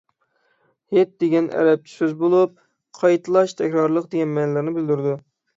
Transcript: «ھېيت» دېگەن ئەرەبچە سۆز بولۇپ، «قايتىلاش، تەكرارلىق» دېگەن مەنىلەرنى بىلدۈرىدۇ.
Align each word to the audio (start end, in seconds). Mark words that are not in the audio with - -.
«ھېيت» 0.97 1.11
دېگەن 1.23 1.49
ئەرەبچە 1.57 1.93
سۆز 1.97 2.15
بولۇپ، 2.23 2.57
«قايتىلاش، 3.01 3.55
تەكرارلىق» 3.61 4.11
دېگەن 4.15 4.37
مەنىلەرنى 4.41 4.79
بىلدۈرىدۇ. 4.81 5.17